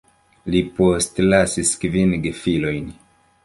[0.53, 2.93] Li postlasis kvin gefilojn.